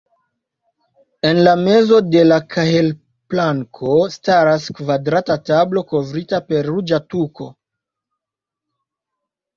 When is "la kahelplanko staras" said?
2.29-4.65